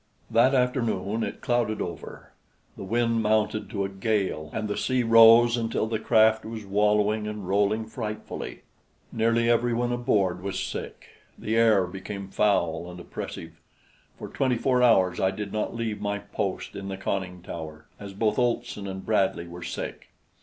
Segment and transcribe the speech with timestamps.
[0.31, 2.31] That afternoon it clouded over;
[2.75, 7.27] the wind mounted to a gale, and the sea rose until the craft was wallowing
[7.27, 8.63] and rolling frightfully.
[9.11, 11.05] Nearly everyone aboard was sick;
[11.37, 13.61] the air became foul and oppressive.
[14.17, 18.13] For twenty four hours I did not leave my post in the conning tower, as
[18.15, 20.07] both Olson and Bradley were sick.